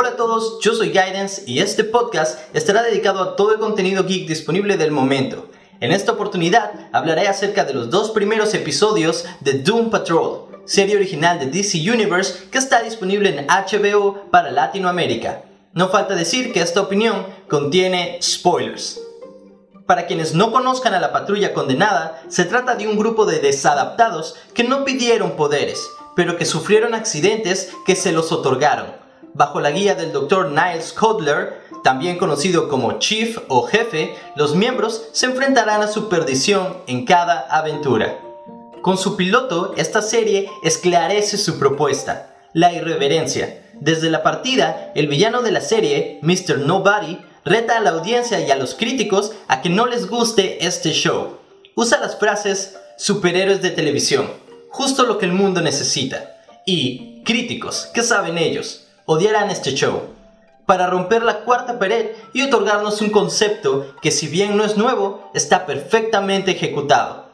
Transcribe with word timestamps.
Hola 0.00 0.12
a 0.12 0.16
todos, 0.16 0.60
yo 0.62 0.74
soy 0.74 0.88
Guidance 0.88 1.42
y 1.44 1.58
este 1.58 1.84
podcast 1.84 2.38
estará 2.56 2.82
dedicado 2.82 3.20
a 3.20 3.36
todo 3.36 3.52
el 3.52 3.58
contenido 3.58 4.04
geek 4.04 4.26
disponible 4.26 4.78
del 4.78 4.92
momento. 4.92 5.50
En 5.78 5.92
esta 5.92 6.12
oportunidad 6.12 6.72
hablaré 6.90 7.28
acerca 7.28 7.64
de 7.64 7.74
los 7.74 7.90
dos 7.90 8.10
primeros 8.10 8.54
episodios 8.54 9.26
de 9.40 9.58
Doom 9.58 9.90
Patrol, 9.90 10.62
serie 10.64 10.96
original 10.96 11.38
de 11.38 11.48
DC 11.48 11.76
Universe 11.92 12.48
que 12.50 12.56
está 12.56 12.80
disponible 12.80 13.28
en 13.28 13.46
HBO 13.46 14.30
para 14.30 14.50
Latinoamérica. 14.50 15.42
No 15.74 15.90
falta 15.90 16.14
decir 16.14 16.54
que 16.54 16.62
esta 16.62 16.80
opinión 16.80 17.26
contiene 17.50 18.18
spoilers. 18.22 19.02
Para 19.84 20.06
quienes 20.06 20.32
no 20.32 20.50
conozcan 20.50 20.94
a 20.94 21.00
la 21.00 21.12
patrulla 21.12 21.52
condenada, 21.52 22.22
se 22.28 22.46
trata 22.46 22.74
de 22.74 22.88
un 22.88 22.96
grupo 22.96 23.26
de 23.26 23.40
desadaptados 23.40 24.36
que 24.54 24.64
no 24.64 24.82
pidieron 24.86 25.32
poderes, 25.32 25.86
pero 26.16 26.38
que 26.38 26.46
sufrieron 26.46 26.94
accidentes 26.94 27.70
que 27.84 27.96
se 27.96 28.12
los 28.12 28.32
otorgaron 28.32 28.99
bajo 29.34 29.60
la 29.60 29.70
guía 29.70 29.94
del 29.94 30.12
Dr. 30.12 30.50
Niles 30.50 30.92
Codler, 30.92 31.60
también 31.82 32.18
conocido 32.18 32.68
como 32.68 32.98
Chief 32.98 33.38
o 33.48 33.62
Jefe, 33.66 34.14
los 34.36 34.54
miembros 34.54 35.08
se 35.12 35.26
enfrentarán 35.26 35.82
a 35.82 35.88
su 35.88 36.08
perdición 36.08 36.78
en 36.86 37.06
cada 37.06 37.40
aventura. 37.40 38.18
Con 38.82 38.98
su 38.98 39.16
piloto, 39.16 39.74
esta 39.76 40.02
serie 40.02 40.48
esclarece 40.62 41.38
su 41.38 41.58
propuesta, 41.58 42.34
la 42.52 42.72
irreverencia. 42.72 43.62
Desde 43.74 44.10
la 44.10 44.22
partida, 44.22 44.92
el 44.94 45.06
villano 45.06 45.42
de 45.42 45.52
la 45.52 45.60
serie, 45.60 46.18
Mr. 46.22 46.58
Nobody, 46.58 47.18
reta 47.44 47.76
a 47.76 47.80
la 47.80 47.90
audiencia 47.90 48.40
y 48.40 48.50
a 48.50 48.56
los 48.56 48.74
críticos 48.74 49.32
a 49.48 49.62
que 49.62 49.70
no 49.70 49.86
les 49.86 50.08
guste 50.08 50.64
este 50.66 50.92
show. 50.92 51.38
Usa 51.74 51.98
las 52.00 52.18
frases 52.18 52.76
superhéroes 52.98 53.62
de 53.62 53.70
televisión, 53.70 54.30
justo 54.68 55.04
lo 55.04 55.18
que 55.18 55.26
el 55.26 55.32
mundo 55.32 55.62
necesita, 55.62 56.36
y 56.66 57.22
críticos, 57.24 57.88
¿qué 57.94 58.02
saben 58.02 58.36
ellos? 58.36 58.86
Odiarán 59.12 59.50
este 59.50 59.74
show, 59.74 60.02
para 60.66 60.86
romper 60.86 61.24
la 61.24 61.40
cuarta 61.40 61.80
pared 61.80 62.10
y 62.32 62.42
otorgarnos 62.42 63.00
un 63.00 63.10
concepto 63.10 63.96
que 64.00 64.12
si 64.12 64.28
bien 64.28 64.56
no 64.56 64.62
es 64.62 64.76
nuevo, 64.76 65.32
está 65.34 65.66
perfectamente 65.66 66.52
ejecutado. 66.52 67.26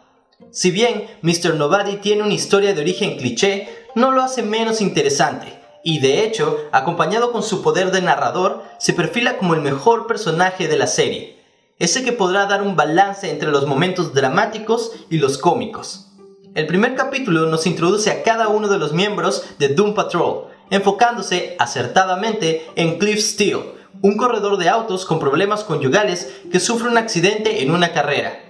Si 0.51 0.70
bien 0.70 1.06
Mr. 1.20 1.55
Nobody 1.55 1.97
tiene 1.97 2.23
una 2.23 2.33
historia 2.33 2.73
de 2.73 2.81
origen 2.81 3.19
cliché, 3.19 3.69
no 3.95 4.11
lo 4.11 4.23
hace 4.23 4.42
menos 4.42 4.81
interesante, 4.81 5.53
y 5.84 5.98
de 5.98 6.25
hecho, 6.25 6.56
acompañado 6.73 7.31
con 7.31 7.42
su 7.42 7.61
poder 7.61 7.91
de 7.91 8.01
narrador, 8.01 8.62
se 8.79 8.95
perfila 8.95 9.36
como 9.36 9.53
el 9.53 9.61
mejor 9.61 10.06
personaje 10.06 10.69
de 10.69 10.79
la 10.79 10.86
serie, 10.86 11.45
ese 11.79 12.05
que 12.05 12.12
podrá 12.12 12.47
dar 12.47 12.62
un 12.62 12.75
balance 12.75 13.31
entre 13.31 13.51
los 13.51 13.67
momentos 13.67 14.14
dramáticos 14.14 14.92
y 15.11 15.19
los 15.19 15.36
cómicos. 15.36 16.06
El 16.55 16.67
primer 16.67 16.95
capítulo 16.95 17.45
nos 17.51 17.67
introduce 17.67 18.11
a 18.11 18.23
cada 18.23 18.48
uno 18.48 18.69
de 18.69 18.79
los 18.79 18.95
miembros 18.95 19.45
de 19.58 19.69
Doom 19.69 19.92
Patrol, 19.92 20.56
enfocándose 20.70 21.56
acertadamente 21.59 22.67
en 22.77 22.98
Cliff 22.98 23.20
Steele, 23.20 23.77
un 24.03 24.17
corredor 24.17 24.59
de 24.59 24.69
autos 24.69 25.05
con 25.06 25.19
problemas 25.19 25.64
conyugales 25.64 26.33
que 26.50 26.61
sufre 26.61 26.89
un 26.89 26.98
accidente 26.98 27.62
en 27.62 27.70
una 27.70 27.92
carrera. 27.92 28.41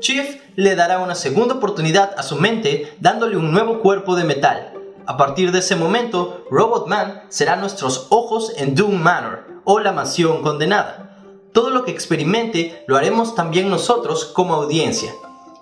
Chief 0.00 0.40
le 0.56 0.74
dará 0.74 0.98
una 0.98 1.14
segunda 1.14 1.54
oportunidad 1.54 2.14
a 2.16 2.22
su 2.22 2.36
mente 2.36 2.94
dándole 3.00 3.36
un 3.36 3.52
nuevo 3.52 3.80
cuerpo 3.80 4.16
de 4.16 4.24
metal. 4.24 4.72
A 5.06 5.16
partir 5.16 5.52
de 5.52 5.58
ese 5.58 5.76
momento, 5.76 6.44
Robotman 6.50 7.22
será 7.28 7.56
nuestros 7.56 8.06
ojos 8.10 8.52
en 8.56 8.74
Doom 8.74 8.96
Manor 8.96 9.46
o 9.64 9.80
la 9.80 9.92
mansión 9.92 10.42
condenada. 10.42 11.16
Todo 11.52 11.70
lo 11.70 11.84
que 11.84 11.90
experimente 11.90 12.84
lo 12.86 12.96
haremos 12.96 13.34
también 13.34 13.68
nosotros 13.68 14.24
como 14.24 14.54
audiencia. 14.54 15.12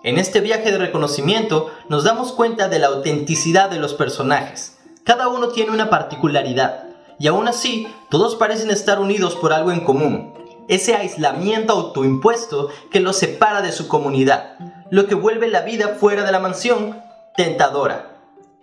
En 0.04 0.18
este 0.18 0.40
viaje 0.40 0.70
de 0.70 0.78
reconocimiento 0.78 1.70
nos 1.88 2.04
damos 2.04 2.32
cuenta 2.32 2.68
de 2.68 2.78
la 2.78 2.88
autenticidad 2.88 3.70
de 3.70 3.78
los 3.78 3.94
personajes 3.94 4.77
cada 5.08 5.28
uno 5.28 5.48
tiene 5.48 5.70
una 5.70 5.88
particularidad, 5.88 6.84
y 7.18 7.28
aún 7.28 7.48
así, 7.48 7.88
todos 8.10 8.36
parecen 8.36 8.70
estar 8.70 9.00
unidos 9.00 9.36
por 9.36 9.54
algo 9.54 9.72
en 9.72 9.80
común, 9.80 10.34
ese 10.68 10.94
aislamiento 10.96 11.72
autoimpuesto 11.72 12.68
que 12.90 13.00
los 13.00 13.16
separa 13.16 13.62
de 13.62 13.72
su 13.72 13.88
comunidad, 13.88 14.58
lo 14.90 15.06
que 15.06 15.14
vuelve 15.14 15.48
la 15.48 15.62
vida 15.62 15.96
fuera 15.98 16.24
de 16.24 16.32
la 16.32 16.40
mansión 16.40 17.02
tentadora. 17.38 18.18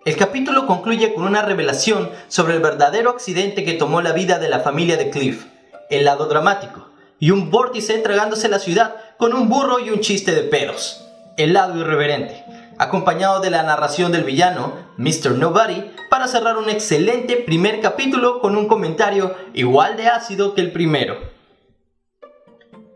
El 0.06 0.18
capítulo 0.18 0.68
concluye 0.68 1.16
con 1.16 1.24
una 1.24 1.42
revelación 1.42 2.12
sobre 2.28 2.54
el 2.54 2.62
verdadero 2.62 3.10
accidente 3.10 3.66
que 3.66 3.74
tomó 3.74 4.04
la 4.04 4.12
vida 4.12 4.38
de 4.38 4.48
la 4.48 4.60
familia 4.60 4.98
de 4.98 5.10
Cliff, 5.10 5.48
el 5.90 6.06
lado 6.06 6.28
dramático, 6.28 6.92
y 7.18 7.32
un 7.32 7.50
vórtice 7.50 7.98
tragándose 7.98 8.50
la 8.50 8.60
ciudad 8.60 8.94
con 9.18 9.34
un 9.34 9.50
burro 9.50 9.80
y 9.80 9.90
un 9.90 10.02
chiste 10.02 10.36
de 10.36 10.44
pedos, 10.44 11.08
el 11.38 11.54
lado 11.54 11.80
irreverente 11.80 12.46
acompañado 12.78 13.40
de 13.40 13.50
la 13.50 13.64
narración 13.64 14.12
del 14.12 14.24
villano, 14.24 14.74
Mr. 14.98 15.32
Nobody, 15.32 15.92
para 16.10 16.28
cerrar 16.28 16.58
un 16.58 16.70
excelente 16.70 17.38
primer 17.38 17.82
capítulo 17.82 18.40
con 18.40 18.56
un 18.56 18.68
comentario 18.68 19.36
igual 19.54 19.98
de 19.98 20.08
ácido 20.08 20.54
que 20.54 20.62
el 20.62 20.72
primero. 20.72 21.18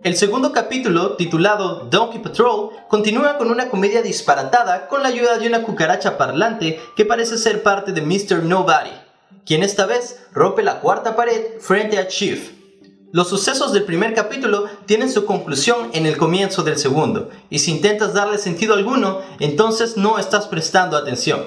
El 0.01 0.15
segundo 0.15 0.53
capítulo, 0.53 1.17
titulado 1.17 1.87
Donkey 1.89 2.21
Patrol, 2.21 2.69
continúa 2.87 3.37
con 3.37 3.51
una 3.51 3.69
comedia 3.69 4.01
disparatada 4.01 4.87
con 4.87 5.03
la 5.03 5.09
ayuda 5.09 5.37
de 5.37 5.47
una 5.47 5.63
cucaracha 5.63 6.17
parlante 6.17 6.79
que 6.95 7.03
parece 7.03 7.37
ser 7.37 7.63
parte 7.63 7.91
de 7.91 8.01
Mr. 8.01 8.43
Nobody, 8.43 8.93
quien 9.45 9.61
esta 9.61 9.85
vez 9.85 10.25
rompe 10.31 10.63
la 10.63 10.79
cuarta 10.79 11.17
pared 11.17 11.59
frente 11.59 11.97
a 11.99 12.07
Chief, 12.07 12.58
los 13.11 13.27
sucesos 13.27 13.73
del 13.73 13.85
primer 13.85 14.13
capítulo 14.13 14.65
tienen 14.85 15.11
su 15.11 15.25
conclusión 15.25 15.89
en 15.93 16.05
el 16.05 16.15
comienzo 16.15 16.61
del 16.61 16.77
segundo, 16.77 17.29
y 17.49 17.59
si 17.59 17.71
intentas 17.71 18.13
darle 18.13 18.37
sentido 18.37 18.75
alguno, 18.75 19.21
entonces 19.39 19.97
no 19.97 20.19
estás 20.19 20.45
prestando 20.45 20.95
atención. 20.95 21.43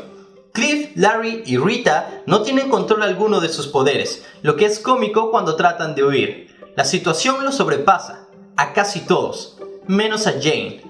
Cliff, 0.52 0.90
Larry 0.96 1.44
y 1.46 1.56
Rita 1.58 2.22
no 2.26 2.42
tienen 2.42 2.68
control 2.68 3.04
alguno 3.04 3.40
de 3.40 3.48
sus 3.48 3.68
poderes, 3.68 4.24
lo 4.42 4.56
que 4.56 4.64
es 4.64 4.80
cómico 4.80 5.30
cuando 5.30 5.54
tratan 5.54 5.94
de 5.94 6.04
huir. 6.04 6.72
La 6.76 6.84
situación 6.84 7.44
los 7.44 7.54
sobrepasa, 7.54 8.26
a 8.56 8.72
casi 8.72 9.00
todos, 9.00 9.58
menos 9.86 10.26
a 10.26 10.32
Jane. 10.32 10.82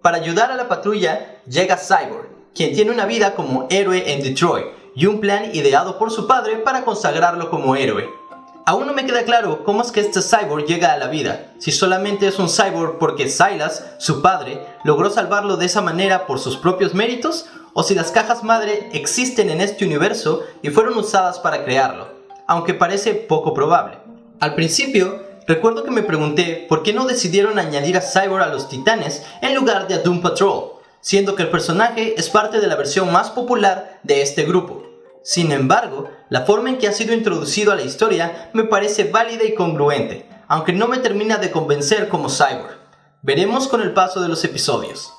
Para 0.00 0.16
ayudar 0.16 0.50
a 0.50 0.56
la 0.56 0.66
patrulla 0.66 1.42
llega 1.46 1.76
Cyborg, 1.76 2.28
quien 2.54 2.74
tiene 2.74 2.90
una 2.90 3.04
vida 3.04 3.34
como 3.34 3.66
héroe 3.70 4.12
en 4.12 4.22
Detroit 4.22 4.66
y 4.96 5.06
un 5.06 5.20
plan 5.20 5.54
ideado 5.54 5.98
por 5.98 6.10
su 6.10 6.26
padre 6.26 6.56
para 6.56 6.84
consagrarlo 6.84 7.50
como 7.50 7.76
héroe. 7.76 8.08
Aún 8.66 8.86
no 8.86 8.94
me 8.94 9.04
queda 9.04 9.24
claro 9.24 9.62
cómo 9.62 9.82
es 9.82 9.92
que 9.92 10.00
este 10.00 10.22
cyborg 10.22 10.64
llega 10.64 10.94
a 10.94 10.96
la 10.96 11.08
vida, 11.08 11.52
si 11.58 11.70
solamente 11.70 12.26
es 12.26 12.38
un 12.38 12.48
cyborg 12.48 12.98
porque 12.98 13.28
Silas, 13.28 13.84
su 13.98 14.22
padre, 14.22 14.66
logró 14.84 15.10
salvarlo 15.10 15.58
de 15.58 15.66
esa 15.66 15.82
manera 15.82 16.26
por 16.26 16.38
sus 16.38 16.56
propios 16.56 16.94
méritos, 16.94 17.44
o 17.74 17.82
si 17.82 17.94
las 17.94 18.10
cajas 18.10 18.42
madre 18.42 18.88
existen 18.94 19.50
en 19.50 19.60
este 19.60 19.84
universo 19.84 20.44
y 20.62 20.70
fueron 20.70 20.96
usadas 20.96 21.38
para 21.40 21.62
crearlo, 21.62 22.08
aunque 22.46 22.72
parece 22.72 23.14
poco 23.14 23.52
probable. 23.52 23.98
Al 24.40 24.54
principio, 24.54 25.22
recuerdo 25.46 25.84
que 25.84 25.90
me 25.90 26.02
pregunté 26.02 26.64
por 26.66 26.82
qué 26.82 26.94
no 26.94 27.04
decidieron 27.04 27.58
añadir 27.58 27.98
a 27.98 28.00
Cyborg 28.00 28.44
a 28.44 28.46
los 28.46 28.70
titanes 28.70 29.24
en 29.42 29.54
lugar 29.54 29.88
de 29.88 29.94
a 29.96 29.98
Doom 29.98 30.22
Patrol, 30.22 30.70
siendo 31.02 31.34
que 31.34 31.42
el 31.42 31.50
personaje 31.50 32.14
es 32.16 32.30
parte 32.30 32.60
de 32.60 32.66
la 32.66 32.76
versión 32.76 33.12
más 33.12 33.28
popular 33.28 34.00
de 34.04 34.22
este 34.22 34.44
grupo. 34.44 34.83
Sin 35.24 35.52
embargo, 35.52 36.10
la 36.28 36.42
forma 36.42 36.68
en 36.68 36.76
que 36.76 36.86
ha 36.86 36.92
sido 36.92 37.14
introducido 37.14 37.72
a 37.72 37.76
la 37.76 37.82
historia 37.82 38.50
me 38.52 38.64
parece 38.64 39.04
válida 39.04 39.44
y 39.44 39.54
congruente, 39.54 40.28
aunque 40.48 40.74
no 40.74 40.86
me 40.86 40.98
termina 40.98 41.38
de 41.38 41.50
convencer 41.50 42.10
como 42.10 42.28
Cyborg. 42.28 42.78
Veremos 43.22 43.66
con 43.66 43.80
el 43.80 43.94
paso 43.94 44.20
de 44.20 44.28
los 44.28 44.44
episodios. 44.44 45.14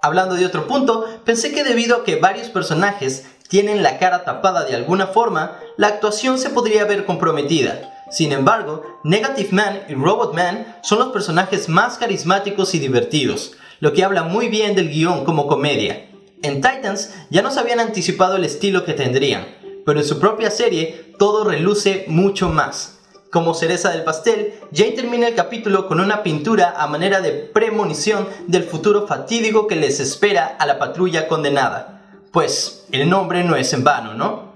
Hablando 0.00 0.36
de 0.36 0.46
otro 0.46 0.66
punto, 0.66 1.06
pensé 1.26 1.52
que 1.52 1.64
debido 1.64 1.96
a 1.98 2.04
que 2.04 2.16
varios 2.16 2.48
personajes 2.48 3.26
tienen 3.48 3.82
la 3.82 3.98
cara 3.98 4.24
tapada 4.24 4.64
de 4.64 4.74
alguna 4.74 5.08
forma, 5.08 5.58
la 5.76 5.88
actuación 5.88 6.38
se 6.38 6.48
podría 6.48 6.86
ver 6.86 7.04
comprometida. 7.04 8.06
Sin 8.10 8.32
embargo, 8.32 9.00
Negative 9.04 9.50
Man 9.52 9.82
y 9.86 9.92
Robot 9.92 10.32
Man 10.32 10.78
son 10.82 10.98
los 10.98 11.08
personajes 11.08 11.68
más 11.68 11.98
carismáticos 11.98 12.74
y 12.74 12.78
divertidos, 12.78 13.52
lo 13.80 13.92
que 13.92 14.02
habla 14.02 14.22
muy 14.22 14.48
bien 14.48 14.74
del 14.74 14.88
guion 14.88 15.26
como 15.26 15.46
comedia. 15.46 16.08
En 16.42 16.56
Titans 16.56 17.14
ya 17.30 17.40
nos 17.40 17.56
habían 17.56 17.78
anticipado 17.78 18.34
el 18.34 18.44
estilo 18.44 18.84
que 18.84 18.94
tendrían, 18.94 19.46
pero 19.86 20.00
en 20.00 20.06
su 20.06 20.18
propia 20.18 20.50
serie 20.50 21.14
todo 21.16 21.44
reluce 21.44 22.04
mucho 22.08 22.48
más. 22.48 22.98
Como 23.30 23.54
cereza 23.54 23.90
del 23.90 24.02
pastel, 24.02 24.54
Jay 24.74 24.94
termina 24.94 25.28
el 25.28 25.36
capítulo 25.36 25.86
con 25.86 26.00
una 26.00 26.24
pintura 26.24 26.74
a 26.76 26.88
manera 26.88 27.20
de 27.20 27.30
premonición 27.30 28.28
del 28.48 28.64
futuro 28.64 29.06
fatídico 29.06 29.68
que 29.68 29.76
les 29.76 30.00
espera 30.00 30.44
a 30.58 30.66
la 30.66 30.80
patrulla 30.80 31.28
condenada. 31.28 32.20
Pues 32.32 32.86
el 32.90 33.08
nombre 33.08 33.44
no 33.44 33.54
es 33.54 33.72
en 33.72 33.84
vano, 33.84 34.14
¿no? 34.14 34.52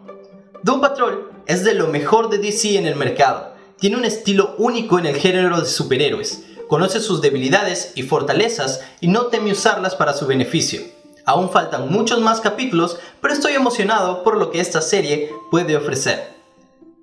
Doom 0.65 0.81
Patrol 0.81 1.31
es 1.47 1.63
de 1.63 1.75
lo 1.75 1.87
mejor 1.87 2.31
de 2.31 2.39
DC 2.39 2.77
en 2.77 2.87
el 2.87 2.97
mercado. 2.97 3.55
Tiene 3.79 3.97
un 3.97 4.05
estilo 4.05 4.57
único 4.59 4.99
en 4.99 5.07
el 5.07 5.17
género 5.17 5.61
de 5.61 5.67
superhéroes. 5.67 6.43
Conoce 6.69 7.01
sus 7.01 7.23
debilidades 7.23 7.93
y 7.95 8.03
fortalezas 8.03 8.81
y 9.01 9.07
no 9.07 9.27
teme 9.27 9.53
usarlas 9.53 9.95
para 9.95 10.15
su 10.15 10.27
beneficio. 10.27 10.96
Aún 11.27 11.51
faltan 11.51 11.91
muchos 11.91 12.21
más 12.21 12.41
capítulos, 12.41 12.99
pero 13.21 13.35
estoy 13.35 13.55
emocionado 13.55 14.23
por 14.23 14.37
lo 14.37 14.53
que 14.53 14.61
esta 14.61 14.81
serie 14.81 15.35
puede 15.51 15.77
ofrecer. 15.77 16.33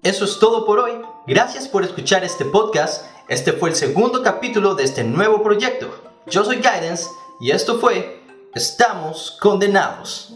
Eso 0.02 0.24
es 0.24 0.40
todo 0.40 0.66
por 0.66 0.80
hoy. 0.80 0.94
Gracias 1.28 1.68
por 1.68 1.84
escuchar 1.84 2.24
este 2.24 2.46
podcast. 2.46 3.06
Este 3.28 3.52
fue 3.52 3.70
el 3.70 3.76
segundo 3.76 4.24
capítulo 4.24 4.76
de 4.76 4.86
este 4.86 5.04
nuevo 5.04 5.44
proyecto. 5.44 5.94
Yo 6.26 6.46
soy 6.46 6.58
Guidance 6.58 7.10
y 7.42 7.52
esto 7.52 7.80
fue 7.80 8.24
Estamos 8.56 9.38
condenados. 9.42 10.34